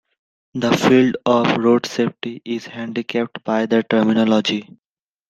[0.55, 4.67] The field of Road safety is handicapped by the terminology.